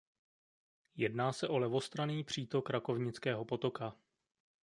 [0.95, 3.95] Jedná se o levostranný přítok Rakovnického potoka.